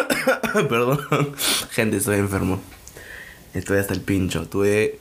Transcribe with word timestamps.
Perdón. 0.68 1.34
Gente, 1.70 1.96
estoy 1.96 2.18
enfermo. 2.18 2.60
Estoy 3.54 3.78
hasta 3.78 3.94
el 3.94 4.00
pincho. 4.00 4.48
Tuve, 4.48 4.98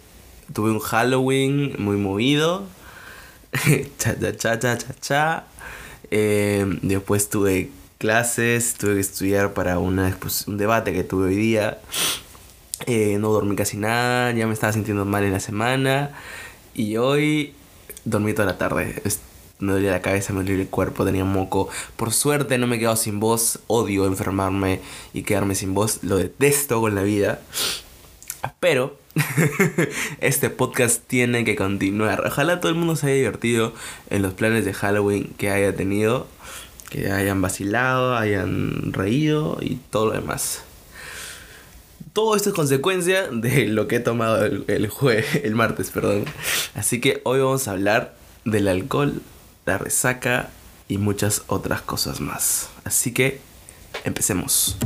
tuve 0.53 0.71
un 0.71 0.79
Halloween 0.79 1.75
muy 1.79 1.97
movido. 1.97 2.67
cha, 3.97 4.17
cha, 4.19 4.35
cha, 4.35 4.59
cha, 4.59 4.77
cha, 4.77 4.93
cha. 4.99 5.43
Eh, 6.09 6.65
después 6.81 7.29
tuve 7.29 7.71
clases, 7.97 8.75
tuve 8.75 8.95
que 8.95 8.99
estudiar 9.01 9.53
para 9.53 9.79
una, 9.79 10.17
un 10.47 10.57
debate 10.57 10.93
que 10.93 11.03
tuve 11.03 11.27
hoy 11.27 11.35
día. 11.35 11.79
Eh, 12.87 13.17
no 13.19 13.29
dormí 13.29 13.55
casi 13.55 13.77
nada, 13.77 14.31
ya 14.31 14.47
me 14.47 14.53
estaba 14.53 14.73
sintiendo 14.73 15.05
mal 15.05 15.23
en 15.23 15.31
la 15.31 15.39
semana. 15.39 16.11
Y 16.73 16.97
hoy 16.97 17.53
dormí 18.05 18.33
toda 18.33 18.47
la 18.47 18.57
tarde. 18.57 19.01
Me 19.61 19.73
dolía 19.73 19.91
la 19.91 20.01
cabeza, 20.01 20.33
me 20.33 20.39
dolía 20.39 20.55
el 20.55 20.67
cuerpo, 20.67 21.05
tenía 21.05 21.23
moco. 21.23 21.69
Por 21.95 22.11
suerte 22.11 22.57
no 22.57 22.67
me 22.67 22.75
he 22.77 22.79
quedado 22.79 22.95
sin 22.95 23.19
voz. 23.19 23.59
Odio 23.67 24.07
enfermarme 24.07 24.81
y 25.13 25.21
quedarme 25.23 25.55
sin 25.55 25.73
voz. 25.73 26.03
Lo 26.03 26.17
detesto 26.17 26.81
con 26.81 26.95
la 26.95 27.03
vida. 27.03 27.39
Pero 28.59 28.97
este 30.19 30.49
podcast 30.49 31.03
tiene 31.05 31.45
que 31.45 31.55
continuar. 31.55 32.23
Ojalá 32.25 32.59
todo 32.59 32.71
el 32.71 32.77
mundo 32.77 32.95
se 32.95 33.07
haya 33.07 33.15
divertido 33.15 33.73
en 34.09 34.23
los 34.23 34.33
planes 34.33 34.65
de 34.65 34.73
Halloween 34.73 35.33
que 35.37 35.51
haya 35.51 35.75
tenido. 35.75 36.27
Que 36.89 37.11
hayan 37.11 37.41
vacilado, 37.41 38.15
hayan 38.15 38.91
reído 38.91 39.59
y 39.61 39.75
todo 39.91 40.07
lo 40.07 40.13
demás. 40.13 40.63
Todo 42.13 42.35
esto 42.35 42.49
es 42.49 42.55
consecuencia 42.55 43.27
de 43.31 43.67
lo 43.67 43.87
que 43.87 43.97
he 43.97 43.99
tomado 44.01 44.43
el, 44.43 44.65
el, 44.67 44.91
el 45.43 45.55
martes, 45.55 45.91
perdón. 45.91 46.25
Así 46.75 46.99
que 46.99 47.21
hoy 47.23 47.39
vamos 47.39 47.67
a 47.67 47.71
hablar 47.71 48.15
del 48.43 48.67
alcohol, 48.67 49.21
la 49.65 49.77
resaca 49.77 50.49
y 50.87 50.97
muchas 50.97 51.43
otras 51.47 51.81
cosas 51.81 52.19
más. 52.19 52.69
Así 52.83 53.13
que 53.13 53.39
empecemos. 54.03 54.77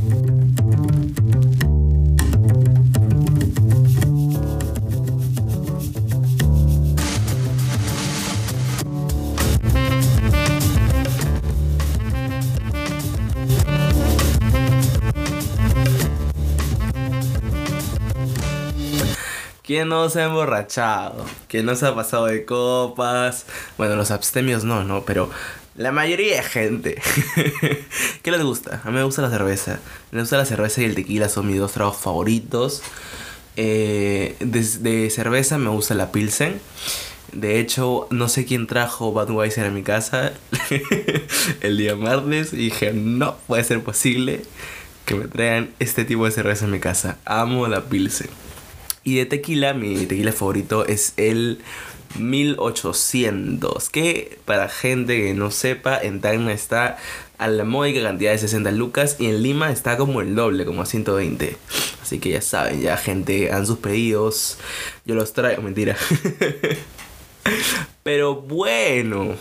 ¿Quién 19.65 19.89
no 19.89 20.09
se 20.09 20.21
ha 20.21 20.25
emborrachado? 20.25 21.25
¿Quién 21.47 21.65
no 21.65 21.75
se 21.75 21.87
ha 21.87 21.95
pasado 21.95 22.27
de 22.27 22.45
copas? 22.45 23.47
Bueno, 23.79 23.95
los 23.95 24.11
abstemios 24.11 24.63
no, 24.63 24.83
no, 24.83 25.01
pero 25.05 25.31
la 25.75 25.91
mayoría 25.91 26.37
de 26.37 26.43
gente. 26.43 27.01
¿Qué 28.21 28.31
les 28.31 28.43
gusta? 28.43 28.81
A 28.83 28.91
mí 28.91 28.97
me 28.97 29.03
gusta 29.03 29.23
la 29.23 29.31
cerveza. 29.31 29.79
Me 30.11 30.19
gusta 30.19 30.37
la 30.37 30.45
cerveza 30.45 30.81
y 30.81 30.85
el 30.85 30.93
tequila, 30.93 31.29
son 31.29 31.47
mis 31.47 31.57
dos 31.57 31.71
tragos 31.71 31.97
favoritos. 31.97 32.83
Eh, 33.57 34.35
de, 34.39 35.09
cerveza 35.09 35.57
me 35.57 35.69
gusta 35.69 35.95
la 35.95 36.11
Pilsen. 36.11 36.61
De 37.31 37.59
hecho, 37.59 38.07
no 38.11 38.29
sé 38.29 38.45
quién 38.45 38.67
trajo 38.67 39.11
Budweiser 39.11 39.65
a 39.65 39.71
mi 39.71 39.81
casa 39.81 40.31
el 41.61 41.77
día 41.77 41.95
martes 41.95 42.53
y 42.53 42.57
dije, 42.57 42.93
no 42.93 43.35
puede 43.47 43.63
ser 43.63 43.83
posible 43.83 44.43
que 45.05 45.15
me 45.15 45.27
traigan 45.27 45.71
este 45.79 46.05
tipo 46.05 46.25
de 46.25 46.31
cerveza 46.31 46.65
a 46.65 46.67
mi 46.67 46.79
casa. 46.79 47.17
Amo 47.25 47.67
la 47.67 47.81
Pilsen. 47.81 48.29
Y 49.05 49.17
de 49.17 49.27
tequila, 49.27 49.75
mi 49.75 50.07
tequila 50.07 50.31
favorito 50.31 50.83
es 50.83 51.13
el 51.17 51.59
1800. 52.17 53.89
Que 53.89 54.39
para 54.45 54.67
gente 54.67 55.21
que 55.21 55.35
no 55.35 55.51
sepa, 55.51 55.95
en 55.99 56.21
Tacna 56.21 56.51
está 56.51 56.97
a 57.37 57.47
la 57.47 57.65
módica 57.65 58.01
cantidad 58.01 58.31
de 58.31 58.39
60 58.39 58.71
lucas. 58.71 59.17
Y 59.19 59.27
en 59.27 59.43
Lima 59.43 59.71
está 59.71 59.95
como 59.95 60.21
el 60.21 60.33
doble, 60.33 60.65
como 60.65 60.81
a 60.81 60.87
120. 60.87 61.55
Así 62.01 62.17
que 62.17 62.31
ya 62.31 62.41
saben, 62.41 62.81
ya 62.81 62.97
gente, 62.97 63.51
han 63.51 63.67
sus 63.67 63.77
pedidos. 63.77 64.57
Yo 65.05 65.13
los 65.13 65.33
traigo, 65.33 65.61
mentira. 65.61 65.95
Pero 68.01 68.35
bueno, 68.41 69.35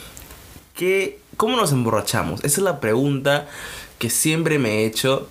¿qué, 0.74 1.20
¿cómo 1.38 1.56
nos 1.56 1.72
emborrachamos? 1.72 2.44
Esa 2.44 2.60
es 2.60 2.64
la 2.64 2.80
pregunta 2.80 3.48
que 3.98 4.10
siempre 4.10 4.58
me 4.58 4.80
he 4.80 4.84
hecho 4.84 5.30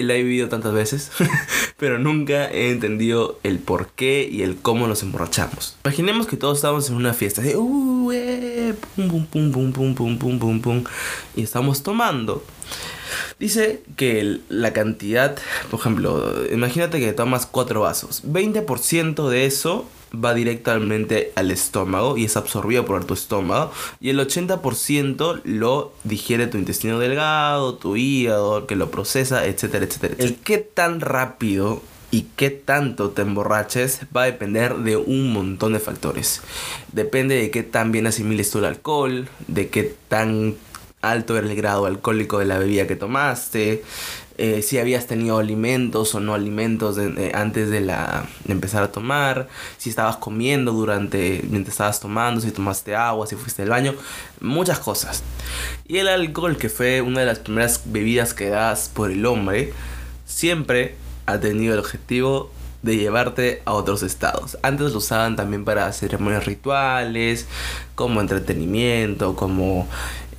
la 0.00 0.14
he 0.14 0.22
vivido 0.22 0.48
tantas 0.48 0.72
veces, 0.72 1.10
pero 1.76 1.98
nunca 1.98 2.50
he 2.50 2.70
entendido 2.70 3.38
el 3.42 3.58
por 3.58 3.88
qué 3.88 4.28
y 4.30 4.42
el 4.42 4.56
cómo 4.56 4.86
nos 4.86 5.02
emborrachamos. 5.02 5.76
Imaginemos 5.84 6.26
que 6.26 6.36
todos 6.36 6.58
estamos 6.58 6.88
en 6.88 6.96
una 6.96 7.12
fiesta 7.12 7.42
de 7.42 7.56
uh, 7.56 8.12
eh, 8.12 8.74
pum, 8.96 9.26
pum, 9.26 9.52
pum, 9.52 9.72
pum, 9.72 9.94
pum, 9.94 10.18
pum, 10.18 10.38
pum, 10.38 10.60
pum, 10.60 10.84
y 11.36 11.42
estamos 11.42 11.82
tomando. 11.82 12.44
Dice 13.42 13.82
que 13.96 14.38
la 14.48 14.72
cantidad, 14.72 15.36
por 15.68 15.80
ejemplo, 15.80 16.32
imagínate 16.52 17.00
que 17.00 17.12
tomas 17.12 17.44
cuatro 17.44 17.80
vasos. 17.80 18.22
20% 18.24 19.28
de 19.28 19.46
eso 19.46 19.84
va 20.14 20.32
directamente 20.32 21.32
al 21.34 21.50
estómago 21.50 22.16
y 22.16 22.26
es 22.26 22.36
absorbido 22.36 22.84
por 22.84 23.04
tu 23.04 23.14
estómago. 23.14 23.72
Y 24.00 24.10
el 24.10 24.20
80% 24.20 25.40
lo 25.42 25.92
digiere 26.04 26.46
tu 26.46 26.56
intestino 26.56 27.00
delgado, 27.00 27.74
tu 27.74 27.96
hígado, 27.96 28.68
que 28.68 28.76
lo 28.76 28.92
procesa, 28.92 29.44
etcétera, 29.44 29.86
etcétera. 29.86 30.14
El 30.18 30.36
qué 30.36 30.58
tan 30.58 31.00
rápido 31.00 31.82
y 32.12 32.26
qué 32.36 32.50
tanto 32.50 33.10
te 33.10 33.22
emborraches 33.22 34.02
va 34.16 34.22
a 34.22 34.26
depender 34.26 34.76
de 34.76 34.96
un 34.96 35.32
montón 35.32 35.72
de 35.72 35.80
factores. 35.80 36.42
Depende 36.92 37.34
de 37.34 37.50
qué 37.50 37.64
tan 37.64 37.90
bien 37.90 38.06
asimiles 38.06 38.52
tú 38.52 38.58
el 38.58 38.66
alcohol, 38.66 39.28
de 39.48 39.68
qué 39.68 39.96
tan 40.06 40.54
alto 41.02 41.36
era 41.36 41.46
el 41.46 41.54
grado 41.54 41.86
alcohólico 41.86 42.38
de 42.38 42.46
la 42.46 42.58
bebida 42.58 42.86
que 42.86 42.96
tomaste, 42.96 43.82
eh, 44.38 44.62
si 44.62 44.78
habías 44.78 45.06
tenido 45.06 45.38
alimentos 45.38 46.14
o 46.14 46.20
no 46.20 46.32
alimentos 46.32 46.96
antes 47.34 47.68
de, 47.68 47.80
la, 47.80 48.26
empezar 48.48 48.82
a 48.82 48.90
tomar, 48.90 49.48
si 49.76 49.90
estabas 49.90 50.16
comiendo 50.16 50.72
durante, 50.72 51.42
mientras 51.50 51.74
estabas 51.74 52.00
tomando, 52.00 52.40
si 52.40 52.50
tomaste 52.50 52.96
agua, 52.96 53.26
si 53.26 53.36
fuiste 53.36 53.62
al 53.62 53.68
baño, 53.68 53.94
muchas 54.40 54.78
cosas. 54.78 55.22
Y 55.86 55.98
el 55.98 56.08
alcohol, 56.08 56.56
que 56.56 56.70
fue 56.70 57.02
una 57.02 57.20
de 57.20 57.26
las 57.26 57.40
primeras 57.40 57.82
bebidas 57.84 58.32
que 58.32 58.52
por 58.94 59.10
el 59.10 59.26
hombre, 59.26 59.74
siempre 60.24 60.96
ha 61.26 61.38
tenido 61.38 61.74
el 61.74 61.80
objetivo 61.80 62.50
de 62.82 62.96
llevarte 62.96 63.62
a 63.64 63.74
otros 63.74 64.02
estados. 64.02 64.58
Antes 64.62 64.92
lo 64.92 64.98
usaban 64.98 65.36
también 65.36 65.64
para 65.64 65.92
ceremonias 65.92 66.46
rituales, 66.46 67.46
como 67.94 68.20
entretenimiento, 68.20 69.36
como 69.36 69.86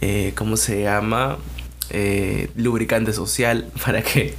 eh, 0.06 0.34
¿cómo 0.36 0.58
se 0.58 0.82
llama? 0.82 1.38
Eh, 1.90 2.50
lubricante 2.58 3.14
social 3.14 3.72
para 3.86 4.02
que 4.02 4.34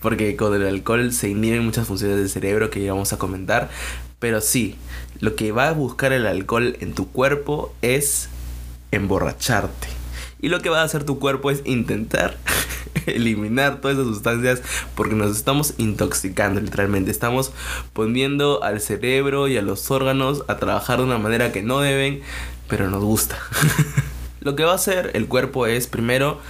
porque 0.00 0.34
con 0.34 0.52
el 0.54 0.66
alcohol 0.66 1.12
se 1.12 1.28
inhiben 1.28 1.64
muchas 1.64 1.86
funciones 1.86 2.16
del 2.16 2.28
cerebro 2.28 2.68
que 2.68 2.82
ya 2.82 2.92
a 2.92 3.16
comentar 3.16 3.70
pero 4.18 4.40
sí 4.40 4.74
lo 5.20 5.36
que 5.36 5.52
va 5.52 5.68
a 5.68 5.72
buscar 5.72 6.12
el 6.12 6.26
alcohol 6.26 6.76
en 6.80 6.94
tu 6.94 7.12
cuerpo 7.12 7.72
es 7.80 8.28
emborracharte 8.90 9.86
y 10.40 10.48
lo 10.48 10.60
que 10.60 10.68
va 10.68 10.80
a 10.80 10.84
hacer 10.84 11.04
tu 11.04 11.20
cuerpo 11.20 11.52
es 11.52 11.62
intentar 11.64 12.36
eliminar 13.06 13.80
todas 13.80 13.96
esas 13.96 14.08
sustancias 14.08 14.62
porque 14.96 15.14
nos 15.14 15.36
estamos 15.36 15.74
intoxicando 15.78 16.60
literalmente. 16.60 17.10
Estamos 17.10 17.52
poniendo 17.94 18.62
al 18.62 18.80
cerebro 18.82 19.48
y 19.48 19.56
a 19.56 19.62
los 19.62 19.90
órganos 19.90 20.42
a 20.48 20.56
trabajar 20.58 20.98
de 20.98 21.04
una 21.04 21.16
manera 21.16 21.50
que 21.50 21.62
no 21.62 21.80
deben, 21.80 22.20
pero 22.68 22.90
nos 22.90 23.02
gusta. 23.02 23.38
Lo 24.44 24.54
que 24.54 24.64
va 24.64 24.72
a 24.72 24.76
hacer 24.76 25.10
el 25.14 25.26
cuerpo 25.26 25.66
es 25.66 25.86
primero 25.86 26.40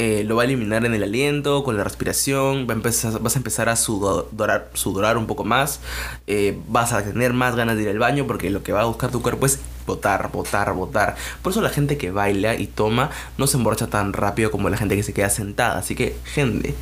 eh, 0.00 0.22
lo 0.24 0.36
va 0.36 0.42
a 0.42 0.44
eliminar 0.44 0.86
en 0.86 0.94
el 0.94 1.02
aliento, 1.02 1.64
con 1.64 1.76
la 1.76 1.82
respiración, 1.82 2.68
va 2.68 2.72
a 2.72 2.76
empezar, 2.76 3.20
vas 3.20 3.34
a 3.34 3.38
empezar 3.40 3.68
a 3.68 3.74
sudorar, 3.74 4.70
sudorar 4.74 5.18
un 5.18 5.26
poco 5.26 5.42
más, 5.42 5.80
eh, 6.28 6.56
vas 6.68 6.92
a 6.92 7.02
tener 7.02 7.32
más 7.32 7.56
ganas 7.56 7.76
de 7.76 7.82
ir 7.82 7.88
al 7.88 7.98
baño 7.98 8.24
porque 8.24 8.48
lo 8.48 8.62
que 8.62 8.72
va 8.72 8.82
a 8.82 8.84
buscar 8.84 9.10
tu 9.10 9.22
cuerpo 9.22 9.46
es 9.46 9.58
botar, 9.86 10.30
botar, 10.30 10.72
botar. 10.72 11.16
Por 11.42 11.50
eso 11.50 11.60
la 11.62 11.70
gente 11.70 11.98
que 11.98 12.12
baila 12.12 12.54
y 12.54 12.68
toma 12.68 13.10
no 13.38 13.48
se 13.48 13.56
emborracha 13.56 13.88
tan 13.88 14.12
rápido 14.12 14.52
como 14.52 14.70
la 14.70 14.76
gente 14.76 14.94
que 14.94 15.02
se 15.02 15.12
queda 15.12 15.30
sentada. 15.30 15.78
Así 15.78 15.96
que, 15.96 16.16
gente, 16.32 16.76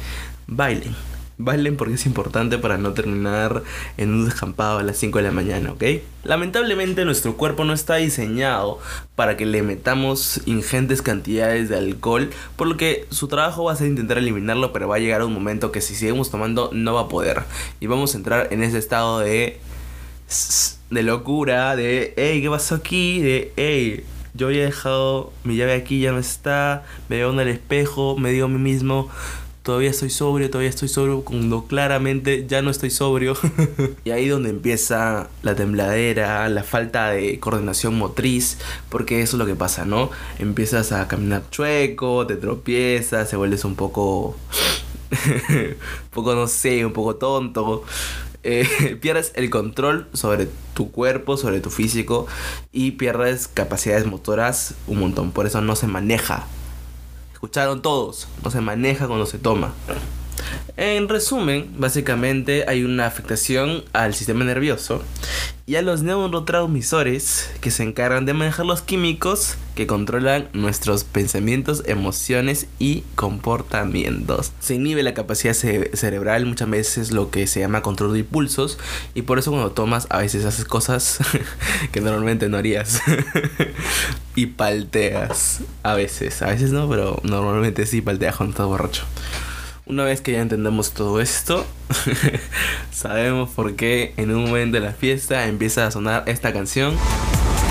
bailen 0.47 0.95
Bailen 1.39 1.77
porque 1.77 1.95
es 1.95 2.07
importante 2.07 2.57
para 2.57 2.79
no 2.79 2.93
terminar 2.93 3.63
en 3.99 4.15
un 4.15 4.25
descampado 4.25 4.79
a 4.79 4.83
las 4.83 4.97
5 4.97 5.19
de 5.19 5.25
la 5.25 5.33
mañana, 5.33 5.73
¿ok? 5.73 5.83
Lamentablemente 6.25 7.05
nuestro 7.05 7.37
cuerpo 7.37 7.65
no 7.65 7.75
está 7.75 7.97
diseñado 7.97 8.79
para 9.17 9.37
que 9.37 9.45
le 9.45 9.63
metamos 9.63 10.41
ingentes 10.47 11.03
cantidades 11.03 11.69
de 11.69 11.77
alcohol, 11.77 12.31
por 12.57 12.69
lo 12.69 12.79
que 12.79 13.07
su 13.11 13.29
trabajo 13.29 13.65
va 13.65 13.73
a 13.73 13.77
ser 13.77 13.89
intentar 13.89 14.17
eliminarlo, 14.17 14.73
pero 14.73 14.89
va 14.89 14.97
a 14.97 14.99
llegar 14.99 15.23
un 15.23 15.35
momento 15.35 15.73
que 15.73 15.83
si 15.83 15.95
seguimos 15.95 16.31
tomando 16.31 16.71
no 16.73 16.95
va 16.95 17.03
a 17.03 17.09
poder. 17.09 17.43
Y 17.81 17.87
vamos 17.87 18.15
a 18.15 18.19
entrar 18.19 18.49
en 18.51 18.63
ese 18.63 18.79
estado 18.79 19.19
de... 19.21 19.61
de 20.91 21.03
locura, 21.03 21.77
de... 21.77 22.15
Hey, 22.17 22.41
¿qué 22.41 22.49
pasó 22.49 22.77
aquí? 22.77 23.21
De... 23.21 23.53
Hey, 23.57 24.05
yo 24.33 24.49
había 24.49 24.65
dejado 24.65 25.33
mi 25.45 25.57
llave 25.57 25.75
aquí, 25.75 26.01
ya 26.01 26.13
no 26.13 26.19
está, 26.19 26.85
me 27.09 27.17
veo 27.17 27.33
en 27.33 27.41
el 27.41 27.49
espejo, 27.49 28.17
me 28.19 28.31
digo 28.31 28.47
a 28.47 28.49
mí 28.49 28.59
mismo 28.59 29.11
todavía 29.67 29.91
estoy 29.91 30.11
sobrio, 30.11 30.49
todavía 30.49 30.71
estoy 30.71 30.87
sobrio, 30.87 31.23
cuando 31.23 31.65
claramente 31.65 32.47
ya 32.47 32.63
no 32.63 32.71
estoy 32.71 32.91
sobrio. 32.91 33.35
y 34.05 34.11
ahí 34.11 34.29
donde 34.29 34.49
empieza 34.49 35.29
la 35.43 35.57
tembladera, 35.57 36.49
la 36.49 36.63
falta 36.63 37.11
de 37.11 37.41
coordinación 37.41 37.99
motriz, 37.99 38.59
porque 38.91 39.23
eso 39.23 39.37
es 39.37 39.39
lo 39.41 39.45
que 39.45 39.57
pasa, 39.57 39.85
¿no? 39.85 40.11
Empiezas 40.39 40.93
a 40.93 41.09
caminar 41.09 41.51
chueco, 41.51 42.29
te 42.29 42.37
tropiezas, 42.37 43.29
se 43.29 43.37
vuelves 43.37 43.65
un 43.65 43.75
poco... 43.75 44.37
un 45.51 46.11
poco, 46.13 46.37
no 46.37 46.47
sé, 46.47 46.87
un 46.87 46.93
poco 46.93 47.17
tonto. 47.17 47.83
Eh, 48.45 48.97
pierdes 49.01 49.33
el 49.35 49.51
control 49.51 50.07
sobre 50.13 50.49
tu 50.75 50.93
cuerpo, 50.93 51.37
sobre 51.37 51.59
tu 51.59 51.71
físico 51.71 52.29
y 52.71 52.93
pierdes 52.93 53.49
capacidades 53.49 54.07
motoras 54.07 54.75
un 54.87 55.01
montón. 55.01 55.33
Por 55.33 55.47
eso 55.47 55.61
no 55.61 55.75
se 55.75 55.89
maneja 55.89 56.47
Escucharon 57.37 57.83
todos, 57.83 58.29
no 58.43 58.51
se 58.51 58.63
maneja 58.63 59.07
cuando 59.07 59.27
se 59.27 59.39
toma. 59.39 59.75
En 60.77 61.09
resumen, 61.09 61.71
básicamente 61.79 62.65
hay 62.69 62.85
una 62.85 63.07
afectación 63.07 63.83
al 63.95 64.15
sistema 64.15 64.45
nervioso 64.45 65.03
y 65.65 65.77
a 65.77 65.83
los 65.83 66.03
neurotransmisores 66.03 67.51
que 67.61 67.71
se 67.71 67.83
encargan 67.83 68.27
de 68.27 68.35
manejar 68.35 68.67
los 68.67 68.83
químicos 68.83 69.57
que 69.75 69.87
controlan 69.87 70.49
nuestros 70.53 71.05
pensamientos, 71.05 71.83
emociones 71.87 72.67
y 72.79 73.05
comportamientos. 73.15 74.53
Se 74.61 74.75
inhibe 74.75 75.03
la 75.03 75.15
capacidad 75.15 75.55
cerebral 75.55 76.47
muchas 76.47 76.71
veces 76.71 77.11
lo 77.11 77.31
que 77.31 77.47
se 77.47 77.61
llama 77.61 77.83
control 77.83 78.13
de 78.13 78.21
impulsos 78.21 78.79
y 79.15 79.23
por 79.23 79.39
eso 79.39 79.51
cuando 79.51 79.73
tomas 79.73 80.07
a 80.11 80.19
veces 80.19 80.45
haces 80.45 80.67
cosas 80.67 81.19
que 81.91 82.01
normalmente 82.01 82.49
no 82.49 82.59
harías 82.59 83.01
y 84.37 84.47
palteas 84.47 85.63
a 85.83 85.95
veces, 85.95 86.43
a 86.43 86.49
veces 86.49 86.71
no, 86.71 86.89
pero 86.89 87.19
normalmente 87.25 87.87
sí 87.87 88.03
palteas 88.03 88.37
cuando 88.37 88.53
estás 88.53 88.67
borracho. 88.67 89.05
Una 89.89 90.03
vez 90.03 90.21
que 90.21 90.33
ya 90.33 90.41
entendemos 90.41 90.91
todo 90.91 91.21
esto, 91.21 91.65
sabemos 92.93 93.51
por 93.51 93.77
qué 93.77 94.15
en 94.17 94.33
un 94.33 94.47
momento 94.47 94.81
de 94.81 94.85
la 94.85 94.93
fiesta 94.93 95.47
empieza 95.47 95.87
a 95.87 95.93
sonar 95.93 96.25
esta 96.27 96.53
canción. 96.53 96.97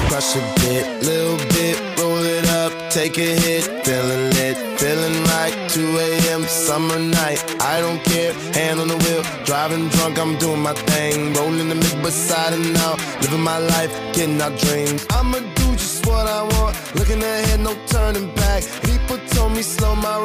Crush 0.08 0.38
a 0.38 0.54
bit, 0.62 1.04
little 1.04 1.36
bit, 1.50 1.78
roll 1.98 2.26
it 2.26 2.46
up, 2.52 2.72
take 2.90 3.18
a 3.18 3.36
hit, 3.36 3.64
feeling 3.84 4.30
lit, 4.30 4.56
feeling 4.80 5.24
right, 5.26 5.54
2 5.68 5.82
a.m. 6.00 6.46
summer 6.46 6.98
night, 7.00 7.44
I 7.60 7.82
don't 7.82 8.02
care, 8.06 8.32
hand 8.54 8.80
on 8.80 8.88
the 8.88 8.96
wheel, 8.96 9.22
driving 9.44 9.90
drunk, 9.90 10.18
I'm 10.18 10.38
doing 10.38 10.62
my 10.62 10.74
thing, 10.74 11.34
rolling 11.34 11.68
the 11.68 11.76
mid 11.76 12.02
beside 12.02 12.54
and 12.54 12.74
now, 12.76 12.96
living 13.20 13.44
my 13.44 13.58
life, 13.58 13.92
getting 14.14 14.42
our 14.42 14.56
dreams. 14.56 15.06
I'ma 15.10 15.40
do 15.40 15.72
just 15.74 16.06
what 16.06 16.28
I 16.28 16.44
want, 16.44 16.78
looking 16.96 17.22
ahead, 17.22 17.60
no 17.60 17.76
turning 17.88 18.34
back. 18.36 18.64
People 18.84 19.18
told 19.32 19.52
me 19.52 19.62
slow 19.64 19.96
my 19.96 20.18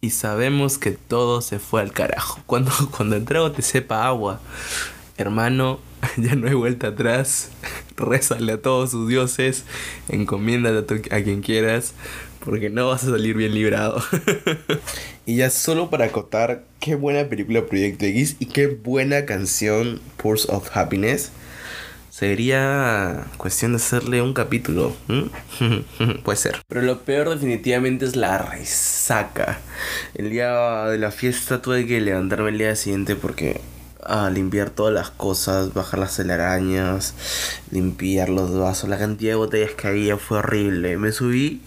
Y 0.00 0.10
sabemos 0.10 0.76
que 0.78 0.90
todo 0.90 1.40
se 1.40 1.60
fue 1.60 1.80
al 1.80 1.92
carajo. 1.92 2.40
Cuando, 2.46 2.72
cuando 2.90 3.14
el 3.14 3.24
trago 3.24 3.52
te 3.52 3.62
sepa 3.62 4.04
agua, 4.08 4.40
hermano, 5.16 5.78
ya 6.16 6.34
no 6.34 6.48
hay 6.48 6.54
vuelta 6.54 6.88
atrás. 6.88 7.50
Rézale 7.96 8.54
a 8.54 8.60
todos 8.60 8.90
sus 8.90 9.08
dioses, 9.08 9.64
encomiéndate 10.08 11.14
a 11.14 11.22
quien 11.22 11.40
quieras, 11.40 11.94
porque 12.44 12.70
no 12.70 12.88
vas 12.88 13.04
a 13.04 13.10
salir 13.10 13.36
bien 13.36 13.54
librado. 13.54 14.02
y 15.26 15.36
ya 15.36 15.50
solo 15.50 15.90
para 15.90 16.06
acotar, 16.06 16.64
qué 16.80 16.94
buena 16.94 17.28
película 17.28 17.66
Proyecto 17.66 18.04
X 18.06 18.36
y 18.38 18.46
qué 18.46 18.66
buena 18.66 19.26
canción 19.26 20.00
Pulse 20.16 20.50
of 20.50 20.76
Happiness. 20.76 21.32
Sería 22.10 23.24
cuestión 23.38 23.72
de 23.72 23.76
hacerle 23.76 24.20
un 24.20 24.34
capítulo. 24.34 24.94
Puede 26.24 26.36
ser. 26.36 26.56
Pero 26.68 26.82
lo 26.82 27.00
peor 27.00 27.30
definitivamente 27.30 28.04
es 28.04 28.14
la 28.14 28.36
resaca. 28.36 29.60
El 30.14 30.28
día 30.28 30.84
de 30.86 30.98
la 30.98 31.12
fiesta 31.12 31.62
tuve 31.62 31.86
que 31.86 32.00
levantarme 32.00 32.50
el 32.50 32.58
día 32.58 32.76
siguiente 32.76 33.16
porque 33.16 33.60
a 34.04 34.30
limpiar 34.30 34.70
todas 34.70 34.92
las 34.92 35.10
cosas, 35.10 35.74
bajar 35.74 36.00
las 36.00 36.16
telarañas, 36.16 37.14
limpiar 37.70 38.28
los 38.28 38.56
vasos. 38.56 38.88
La 38.88 38.98
cantidad 38.98 39.32
de 39.32 39.36
botellas 39.36 39.72
que 39.72 39.88
había 39.88 40.16
fue 40.16 40.38
horrible. 40.38 40.96
Me 40.96 41.12
subí 41.12 41.60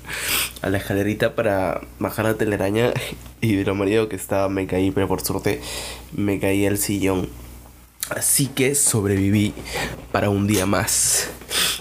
a 0.61 0.69
la 0.69 0.77
escalerita 0.77 1.35
para 1.35 1.81
bajar 1.99 2.25
la 2.25 2.35
telaraña 2.35 2.93
y 3.41 3.55
de 3.55 3.65
lo 3.65 3.75
marido 3.75 4.09
que 4.09 4.15
estaba 4.15 4.49
me 4.49 4.67
caí, 4.67 4.91
pero 4.91 5.07
por 5.07 5.21
suerte 5.21 5.61
me 6.11 6.39
caí 6.39 6.65
al 6.65 6.77
sillón. 6.77 7.29
Así 8.09 8.47
que 8.47 8.75
sobreviví 8.75 9.53
para 10.11 10.29
un 10.29 10.45
día 10.45 10.65
más. 10.65 11.29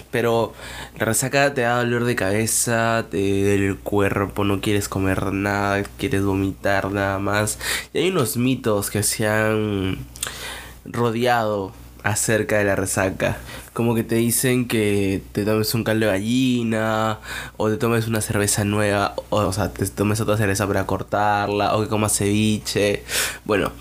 Pero 0.09 0.53
la 0.97 1.05
resaca 1.05 1.53
te 1.53 1.61
da 1.61 1.77
dolor 1.77 2.05
de 2.05 2.15
cabeza, 2.15 3.07
te 3.09 3.17
duele 3.17 3.67
el 3.67 3.77
cuerpo, 3.77 4.43
no 4.43 4.61
quieres 4.61 4.87
comer 4.87 5.33
nada, 5.33 5.83
quieres 5.97 6.23
vomitar 6.23 6.91
nada 6.91 7.19
más. 7.19 7.57
Y 7.93 7.97
hay 7.97 8.09
unos 8.09 8.37
mitos 8.37 8.89
que 8.89 9.03
se 9.03 9.27
han 9.27 9.97
rodeado 10.85 11.73
acerca 12.03 12.57
de 12.57 12.65
la 12.65 12.75
resaca. 12.75 13.37
Como 13.73 13.95
que 13.95 14.03
te 14.03 14.15
dicen 14.15 14.67
que 14.67 15.21
te 15.31 15.45
tomes 15.45 15.73
un 15.73 15.83
caldo 15.83 16.05
de 16.05 16.11
gallina, 16.11 17.19
o 17.57 17.69
te 17.69 17.77
tomes 17.77 18.07
una 18.07 18.21
cerveza 18.21 18.63
nueva, 18.65 19.15
o, 19.29 19.53
sea, 19.53 19.73
te 19.73 19.85
tomes 19.87 20.19
otra 20.21 20.37
cerveza 20.37 20.67
para 20.67 20.85
cortarla, 20.85 21.75
o 21.75 21.81
que 21.81 21.87
comas 21.87 22.15
ceviche. 22.17 23.03
Bueno, 23.45 23.71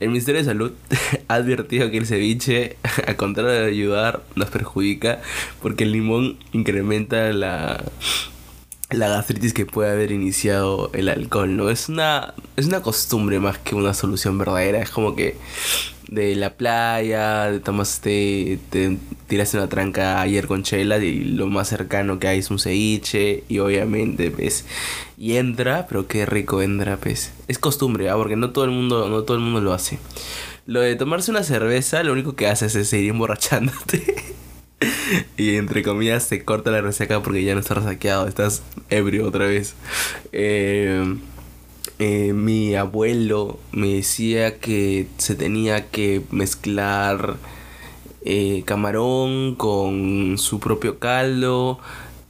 el 0.00 0.08
Ministerio 0.08 0.40
de 0.40 0.46
Salud 0.46 0.72
ha 1.28 1.34
advertido 1.34 1.90
que 1.90 1.98
el 1.98 2.06
ceviche, 2.06 2.76
a 3.06 3.14
contrario 3.14 3.50
de 3.50 3.66
ayudar, 3.66 4.22
nos 4.34 4.50
perjudica 4.50 5.20
porque 5.60 5.84
el 5.84 5.92
limón 5.92 6.38
incrementa 6.52 7.32
la, 7.32 7.84
la 8.90 9.08
gastritis 9.08 9.52
que 9.52 9.66
puede 9.66 9.90
haber 9.90 10.12
iniciado 10.12 10.90
el 10.94 11.08
alcohol, 11.08 11.56
¿no? 11.56 11.70
Es 11.70 11.88
una, 11.88 12.34
es 12.56 12.66
una 12.66 12.82
costumbre 12.82 13.40
más 13.40 13.58
que 13.58 13.74
una 13.74 13.94
solución 13.94 14.38
verdadera. 14.38 14.80
Es 14.80 14.90
como 14.90 15.16
que 15.16 15.36
de 16.08 16.34
la 16.36 16.54
playa, 16.54 17.50
te 17.50 17.60
tomaste, 17.60 18.58
te 18.70 18.98
tiraste 19.26 19.56
una 19.56 19.68
tranca 19.68 20.20
ayer 20.20 20.46
con 20.46 20.62
chela 20.62 20.98
y 20.98 21.24
lo 21.24 21.46
más 21.46 21.68
cercano 21.68 22.18
que 22.18 22.28
hay 22.28 22.38
es 22.40 22.50
un 22.50 22.58
ceviche 22.58 23.44
y 23.48 23.58
obviamente 23.58 24.30
pues 24.30 24.64
y 25.16 25.36
entra, 25.36 25.86
pero 25.88 26.06
qué 26.06 26.26
rico 26.26 26.62
entra 26.62 26.96
pues. 26.96 27.32
Es 27.48 27.58
costumbre, 27.58 28.10
¿ah? 28.10 28.16
porque 28.16 28.36
no 28.36 28.50
todo 28.50 28.64
el 28.64 28.70
mundo 28.70 29.08
no 29.08 29.22
todo 29.22 29.36
el 29.36 29.42
mundo 29.42 29.60
lo 29.60 29.72
hace. 29.72 29.98
Lo 30.66 30.80
de 30.80 30.96
tomarse 30.96 31.30
una 31.30 31.42
cerveza, 31.42 32.02
lo 32.02 32.12
único 32.12 32.36
que 32.36 32.46
haces 32.46 32.74
es 32.74 32.88
seguir 32.88 33.10
emborrachándote. 33.10 34.14
y 35.36 35.56
entre 35.56 35.82
comillas 35.82 36.24
se 36.24 36.44
corta 36.44 36.70
la 36.70 36.80
resaca 36.80 37.22
porque 37.22 37.44
ya 37.44 37.54
no 37.54 37.60
estás 37.60 37.78
resaqueado, 37.78 38.26
estás 38.26 38.62
ebrio 38.90 39.26
otra 39.26 39.46
vez. 39.46 39.74
Eh 40.32 41.16
eh, 41.98 42.32
mi 42.32 42.74
abuelo 42.74 43.58
me 43.70 43.88
decía 43.88 44.58
que 44.58 45.06
se 45.18 45.36
tenía 45.36 45.90
que 45.90 46.22
mezclar 46.30 47.36
eh, 48.24 48.62
camarón 48.64 49.54
con 49.54 50.36
su 50.38 50.58
propio 50.58 50.98
caldo, 50.98 51.78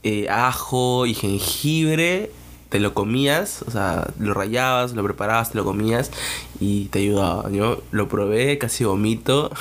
eh, 0.03 0.27
ajo 0.29 1.05
y 1.05 1.13
jengibre. 1.13 2.31
Te 2.69 2.79
lo 2.79 2.93
comías, 2.93 3.63
o 3.67 3.71
sea, 3.71 4.13
lo 4.19 4.33
rayabas, 4.33 4.93
lo 4.93 5.03
preparabas, 5.03 5.51
te 5.51 5.57
lo 5.57 5.63
comías 5.63 6.11
y 6.59 6.85
te 6.85 6.99
ayudaba. 6.99 7.49
Yo 7.49 7.81
lo 7.91 8.07
probé, 8.09 8.57
casi 8.57 8.83
vomito. 8.83 9.51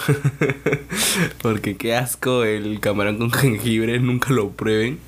porque 1.43 1.77
qué 1.77 1.95
asco 1.95 2.45
el 2.45 2.81
camarón 2.81 3.19
con 3.19 3.31
jengibre, 3.33 4.01
nunca 4.01 4.33
lo 4.33 4.51
prueben. 4.51 4.99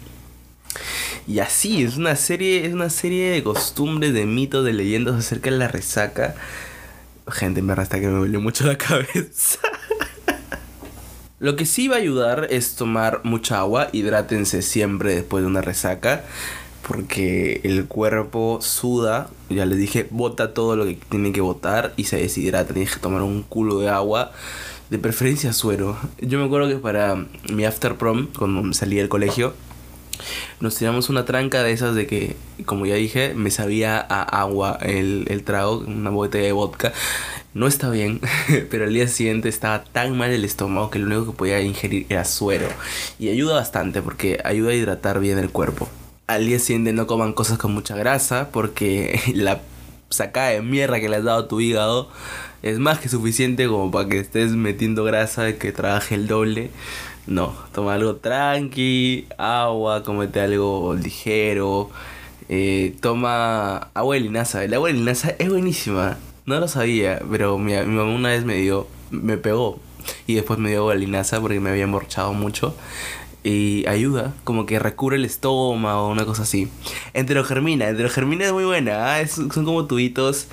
Y 1.29 1.41
así, 1.41 1.83
es 1.83 1.97
una 1.97 2.15
serie, 2.15 2.67
es 2.67 2.73
una 2.73 2.89
serie 2.89 3.31
de 3.31 3.43
costumbres, 3.43 4.15
de 4.15 4.27
mitos, 4.27 4.65
de 4.65 4.73
leyendas 4.73 5.17
acerca 5.17 5.51
de 5.51 5.59
la 5.59 5.67
resaca. 5.67 6.37
Gente, 7.29 7.63
me 7.63 7.73
arrastra 7.73 7.99
que 7.99 8.07
me 8.07 8.19
duele 8.19 8.39
mucho 8.39 8.65
la 8.65 8.79
cabeza. 8.79 9.59
Lo 11.39 11.57
que 11.57 11.67
sí 11.67 11.89
va 11.89 11.97
a 11.97 11.99
ayudar 11.99 12.47
es 12.51 12.77
tomar 12.77 13.21
mucha 13.25 13.59
agua, 13.59 13.89
hidrátense 13.93 14.63
siempre 14.63 15.17
después 15.17 15.43
de 15.43 15.49
una 15.49 15.61
resaca, 15.61 16.25
porque 16.87 17.61
el 17.65 17.87
cuerpo 17.87 18.61
suda, 18.63 19.29
ya 19.51 19.67
les 19.67 19.79
dije, 19.79 20.07
bota 20.09 20.55
todo 20.55 20.77
lo 20.77 20.85
que 20.85 20.97
tiene 21.11 21.33
que 21.33 21.41
botar 21.41 21.93
y 21.97 22.05
se 22.05 22.17
deshidrata, 22.17 22.73
tienes 22.73 22.95
que 22.95 23.01
tomar 23.01 23.23
un 23.23 23.43
culo 23.43 23.81
de 23.81 23.89
agua, 23.89 24.33
de 24.89 24.99
preferencia 24.99 25.53
suero. 25.53 25.99
Yo 26.21 26.39
me 26.39 26.47
acuerdo 26.47 26.69
que 26.69 26.77
para 26.77 27.27
mi 27.53 27.65
after 27.67 27.97
prom, 27.97 28.29
cuando 28.39 28.73
salí 28.73 28.97
del 28.97 29.11
colegio, 29.11 29.53
nos 30.61 30.77
tiramos 30.77 31.09
una 31.09 31.25
tranca 31.25 31.63
de 31.63 31.73
esas 31.73 31.95
de 31.95 32.07
que, 32.07 32.37
como 32.65 32.87
ya 32.87 32.95
dije, 32.95 33.35
me 33.35 33.51
sabía 33.51 33.99
a 33.99 34.23
agua 34.23 34.79
el, 34.83 35.27
el 35.29 35.43
trago, 35.43 35.79
una 35.79 36.11
botella 36.11 36.47
de 36.47 36.53
vodka. 36.53 36.93
No 37.55 37.67
está 37.67 37.89
bien, 37.89 38.21
pero 38.71 38.85
al 38.85 38.93
día 38.93 39.09
siguiente 39.09 39.49
estaba 39.49 39.83
tan 39.85 40.17
mal 40.17 40.31
el 40.31 40.45
estómago 40.45 40.91
que 40.91 40.99
lo 40.99 41.07
único 41.07 41.33
que 41.33 41.39
podía 41.39 41.61
ingerir 41.61 42.07
era 42.09 42.25
suero. 42.25 42.69
Y 43.19 43.31
ayuda 43.31 43.55
bastante 43.55 44.03
porque 44.03 44.41
ayuda 44.45 44.73
a 44.73 44.75
hidratar 44.75 45.21
bien 45.21 45.39
el 45.39 45.51
cuerpo. 45.51 45.89
Al 46.27 46.47
día 46.47 46.59
siguiente 46.59 46.93
no 46.93 47.07
coman 47.07 47.33
cosas 47.33 47.57
con 47.57 47.73
mucha 47.73 47.97
grasa 47.97 48.51
porque 48.53 49.21
la 49.35 49.61
sacada 50.11 50.51
de 50.51 50.63
mierda 50.63 51.01
que 51.01 51.09
le 51.09 51.17
has 51.17 51.25
dado 51.25 51.45
a 51.45 51.49
tu 51.49 51.61
hígado 51.61 52.11
es 52.63 52.79
más 52.79 52.99
que 52.99 53.09
suficiente 53.09 53.67
como 53.69 53.91
para 53.91 54.09
que 54.09 54.19
estés 54.19 54.53
metiendo 54.53 55.05
grasa 55.05 55.55
que 55.55 55.73
trabaje 55.73 56.15
el 56.15 56.27
doble. 56.27 56.71
No, 57.27 57.55
toma 57.75 57.95
algo 57.95 58.17
tranqui, 58.17 59.27
agua, 59.37 60.03
comete 60.03 60.41
algo 60.41 60.95
ligero. 60.95 61.91
Eh, 62.49 62.95
toma 63.01 63.91
agua 63.95 64.15
de 64.15 64.21
linaza. 64.21 64.63
El 64.65 64.75
agua 64.75 64.89
de 64.89 64.95
linaza 64.95 65.31
es 65.39 65.49
buenísima. 65.49 66.19
No 66.45 66.61
lo 66.61 66.69
sabía, 66.69 67.21
pero 67.31 67.59
mi, 67.59 67.73
mi 67.73 67.97
mamá 67.97 68.15
una 68.15 68.29
vez 68.29 68.45
me 68.45 68.55
dio, 68.55 68.87
me 69.11 69.37
pegó. 69.37 69.81
Y 70.29 70.35
después 70.35 70.59
me 70.59 70.71
dio 70.71 70.81
agua 70.81 70.95
de 70.95 71.01
linaza 71.01 71.41
porque 71.41 71.59
me 71.59 71.71
había 71.71 71.85
emborchado 71.85 72.33
mucho 72.33 72.77
y 73.47 73.87
ayuda, 73.87 74.35
como 74.43 74.67
que 74.67 74.81
recubre 74.81 75.15
el 75.15 75.25
estómago, 75.25 76.09
una 76.09 76.25
cosa 76.25 76.43
así. 76.43 76.69
Enterogermina, 77.15 77.89
enterogermina 77.89 78.47
es 78.47 78.53
muy 78.53 78.65
buena, 78.65 79.15
¿ah? 79.15 79.27
son 79.29 79.49
como 79.49 79.87
tubitos 79.87 80.49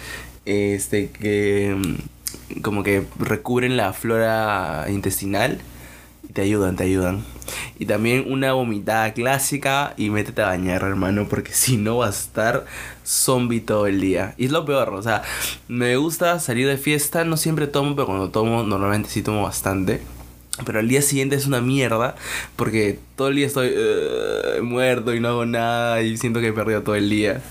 este 0.46 1.10
que 1.10 1.75
mm, 1.75 2.62
como 2.62 2.84
que 2.84 3.03
recubren 3.18 3.77
la 3.77 3.94
flora 3.94 4.86
intestinal 4.89 5.60
y 6.27 6.34
te 6.34 6.42
ayudan, 6.42 6.75
te 6.75 6.84
ayudan. 6.84 7.24
Y 7.77 7.86
también 7.86 8.32
una 8.32 8.53
vomitada 8.53 9.13
clásica 9.13 9.94
y 9.98 10.10
métete 10.10 10.42
a 10.42 10.48
bañar, 10.48 10.84
hermano, 10.84 11.27
porque 11.30 11.51
si 11.53 11.77
no 11.77 11.98
vas 11.98 12.15
a 12.15 12.22
estar 12.22 12.65
zombie 13.06 13.62
todo 13.62 13.88
el 13.88 14.01
día. 14.01 14.34
Y 14.38 14.46
es 14.46 14.51
lo 14.51 14.65
peor, 14.65 14.89
o 14.94 15.01
sea, 15.01 15.24
me 15.68 15.96
gusta 15.98 16.39
salir 16.39 16.68
de 16.68 16.77
fiesta, 16.77 17.25
no 17.25 17.38
siempre 17.38 17.68
tomo, 17.68 17.96
pero 17.96 18.08
cuando 18.08 18.30
tomo 18.30 18.63
normalmente 18.63 19.10
sí 19.10 19.22
tomo 19.22 19.44
bastante. 19.44 20.01
Pero 20.65 20.80
al 20.80 20.88
día 20.88 21.01
siguiente 21.01 21.36
es 21.36 21.48
una 21.48 21.62
mierda 21.62 22.15
porque 22.56 23.00
todo 23.15 23.30
el 23.30 23.36
día 23.38 23.48
estoy 23.48 23.72
eh, 23.75 24.62
muerto 24.62 25.15
y 25.15 25.20
no 25.20 25.30
hago 25.30 25.46
nada 25.48 26.03
y 26.03 26.15
siento 26.18 26.42
que 26.42 26.50
he 26.50 26.53
perdido 26.53 26.84
todo 26.84 26.94
el 26.94 27.10
día. 27.10 27.42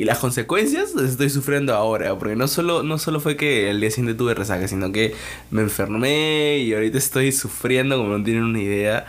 Y 0.00 0.06
las 0.06 0.18
consecuencias 0.18 0.94
las 0.94 1.10
estoy 1.10 1.28
sufriendo 1.28 1.74
ahora, 1.74 2.18
porque 2.18 2.34
no 2.34 2.48
solo, 2.48 2.82
no 2.82 2.96
solo 2.96 3.20
fue 3.20 3.36
que 3.36 3.68
el 3.68 3.82
día 3.82 3.90
siguiente 3.90 4.16
tuve 4.16 4.32
resaca, 4.32 4.66
sino 4.66 4.92
que 4.92 5.14
me 5.50 5.60
enfermé 5.60 6.56
y 6.56 6.72
ahorita 6.72 6.96
estoy 6.96 7.32
sufriendo 7.32 7.98
como 7.98 8.16
no 8.16 8.24
tienen 8.24 8.44
una 8.44 8.62
idea. 8.62 9.04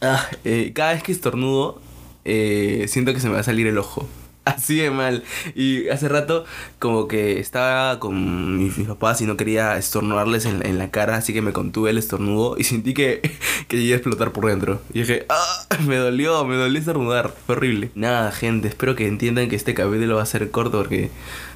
Ah, 0.00 0.30
eh, 0.46 0.72
cada 0.74 0.94
vez 0.94 1.02
que 1.02 1.12
estornudo, 1.12 1.78
eh, 2.24 2.86
siento 2.88 3.12
que 3.12 3.20
se 3.20 3.28
me 3.28 3.34
va 3.34 3.40
a 3.40 3.42
salir 3.42 3.66
el 3.66 3.76
ojo. 3.76 4.08
Así 4.46 4.76
de 4.76 4.92
mal. 4.92 5.24
Y 5.56 5.88
hace 5.88 6.08
rato 6.08 6.44
como 6.78 7.08
que 7.08 7.40
estaba 7.40 7.98
con 7.98 8.56
mis, 8.58 8.74
papás 8.86 9.20
y 9.20 9.26
no 9.26 9.36
quería 9.36 9.76
estornudarles 9.76 10.46
en, 10.46 10.78
la 10.78 10.90
cara, 10.92 11.16
así 11.16 11.34
que 11.34 11.42
me 11.42 11.52
contuve 11.52 11.90
el 11.90 11.98
estornudo 11.98 12.56
y 12.56 12.62
sentí 12.62 12.94
que, 12.94 13.20
que 13.68 13.76
llegué 13.76 13.94
a 13.94 13.96
explotar 13.96 14.30
por 14.30 14.46
dentro. 14.46 14.80
Y 14.94 15.00
dije, 15.00 15.26
¡ah! 15.28 15.66
Me 15.86 15.96
dolió, 15.96 16.44
me 16.44 16.54
dolió 16.54 16.78
estornudar. 16.78 17.34
Fue 17.44 17.56
horrible. 17.56 17.90
Nada, 17.96 18.30
gente, 18.30 18.68
espero 18.68 18.94
que 18.94 19.08
entiendan 19.08 19.48
que 19.48 19.56
este 19.56 19.74
capítulo 19.74 20.16
va 20.16 20.22
a 20.22 20.26
ser 20.26 20.50
corto 20.50 20.78
porque 20.78 21.10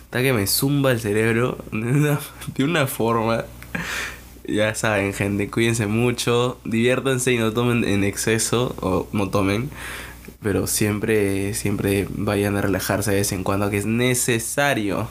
está 0.04 0.22
que 0.22 0.32
me 0.32 0.48
zumba 0.48 0.90
el 0.90 0.98
cerebro 0.98 1.58
de 1.72 2.64
una, 2.64 2.86
forma. 2.88 3.44
Ya 4.48 4.74
saben, 4.74 5.14
gente, 5.14 5.48
cuídense 5.48 5.86
mucho, 5.86 6.58
diviértanse 6.64 7.32
y 7.32 7.38
no 7.38 7.52
tomen 7.52 7.84
en 7.84 8.02
exceso 8.02 8.74
o 8.80 9.08
no 9.12 9.30
tomen 9.30 9.70
pero 10.42 10.66
siempre, 10.66 11.54
siempre 11.54 12.06
vayan 12.10 12.56
a 12.56 12.62
relajarse 12.62 13.10
de 13.10 13.18
vez 13.18 13.32
en 13.32 13.44
cuando, 13.44 13.70
que 13.70 13.76
es 13.76 13.86
necesario, 13.86 15.08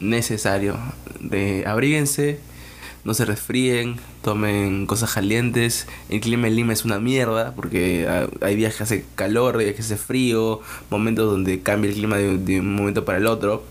necesario. 0.00 0.78
De, 1.20 1.64
abríguense, 1.66 2.38
no 3.04 3.14
se 3.14 3.24
resfríen, 3.24 3.96
tomen 4.22 4.86
cosas 4.86 5.14
calientes. 5.14 5.86
El 6.10 6.20
clima 6.20 6.48
en 6.48 6.56
Lima 6.56 6.72
es 6.74 6.84
una 6.84 6.98
mierda, 7.00 7.54
porque 7.54 8.06
hay 8.42 8.56
días 8.56 8.74
que 8.74 8.82
hace 8.82 9.04
calor, 9.14 9.56
días 9.58 9.74
que 9.74 9.82
hace 9.82 9.96
frío, 9.96 10.60
momentos 10.90 11.30
donde 11.30 11.60
cambia 11.60 11.88
el 11.90 11.96
clima 11.96 12.18
de, 12.18 12.60
un 12.60 12.74
momento 12.74 13.04
para 13.04 13.18
el 13.18 13.26
otro. 13.26 13.64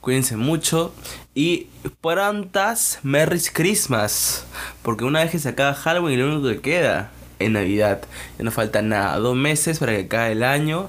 Cuídense 0.00 0.36
mucho 0.36 0.94
y 1.34 1.68
prontas 2.00 2.98
Merry 3.02 3.40
Christmas, 3.52 4.46
porque 4.82 5.04
una 5.04 5.20
vez 5.20 5.30
que 5.30 5.38
se 5.38 5.50
acaba 5.50 5.74
Halloween, 5.74 6.18
lo 6.18 6.34
único 6.34 6.48
que 6.48 6.60
queda 6.60 7.12
en 7.40 7.54
Navidad. 7.54 8.02
Ya 8.38 8.44
no 8.44 8.52
falta 8.52 8.82
nada, 8.82 9.18
dos 9.18 9.34
meses 9.34 9.78
para 9.80 9.92
que 9.92 10.02
acabe 10.02 10.32
el 10.32 10.44
año. 10.44 10.88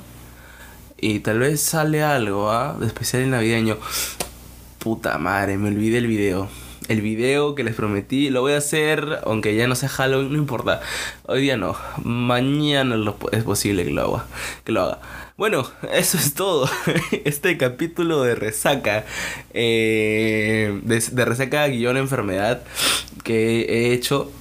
Y 0.99 1.19
tal 1.19 1.39
vez 1.39 1.61
sale 1.61 2.03
algo, 2.03 2.51
¿ah? 2.51 2.77
De 2.79 2.85
especial 2.85 3.23
en 3.23 3.31
navideño. 3.31 3.77
Puta 4.77 5.17
madre, 5.17 5.57
me 5.57 5.69
olvidé 5.69 5.97
el 5.97 6.07
video. 6.07 6.47
El 6.87 7.01
video 7.01 7.55
que 7.55 7.63
les 7.63 7.73
prometí, 7.73 8.29
lo 8.29 8.41
voy 8.41 8.53
a 8.53 8.57
hacer, 8.57 9.19
aunque 9.23 9.55
ya 9.55 9.67
no 9.67 9.75
sea 9.75 9.89
Halloween, 9.89 10.33
no 10.33 10.37
importa. 10.37 10.81
Hoy 11.25 11.41
día 11.41 11.57
no, 11.57 11.75
mañana 12.03 12.95
es 13.31 13.43
posible 13.43 13.85
que 13.85 13.91
lo 13.91 14.15
haga. 14.15 14.25
Que 14.63 14.71
lo 14.71 14.81
haga. 14.81 14.99
Bueno, 15.37 15.67
eso 15.91 16.17
es 16.17 16.33
todo. 16.33 16.69
Este 17.25 17.57
capítulo 17.57 18.21
de 18.21 18.35
resaca, 18.35 19.05
eh, 19.53 20.79
de, 20.83 20.99
de 20.99 21.25
resaca 21.25 21.67
guion 21.67 21.97
enfermedad 21.97 22.61
que 23.23 23.61
he 23.61 23.93
hecho 23.93 24.31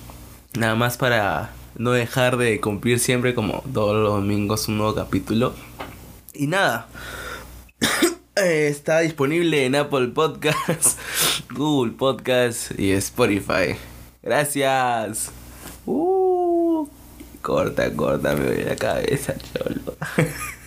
nada 0.54 0.74
más 0.74 0.96
para 0.96 1.52
no 1.76 1.92
dejar 1.92 2.36
de 2.36 2.60
cumplir 2.60 2.98
siempre 2.98 3.34
como 3.34 3.62
todos 3.72 3.96
los 3.96 4.14
domingos 4.14 4.68
un 4.68 4.78
nuevo 4.78 4.94
capítulo. 4.94 5.54
Y 6.34 6.46
nada. 6.46 6.88
Está 8.36 9.00
disponible 9.00 9.66
en 9.66 9.74
Apple 9.74 10.08
Podcasts, 10.08 10.96
Google 11.50 11.92
Podcasts 11.92 12.72
y 12.78 12.92
Spotify. 12.92 13.76
Gracias. 14.22 15.30
Uh, 15.86 16.86
corta, 17.42 17.92
corta, 17.92 18.34
me 18.34 18.54
voy 18.54 18.64
la 18.64 18.76
cabeza, 18.76 19.34
cholo. 19.52 19.96